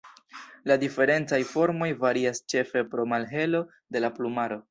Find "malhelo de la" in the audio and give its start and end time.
3.13-4.13